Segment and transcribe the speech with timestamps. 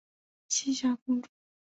[0.49, 1.29] 栖霞公主。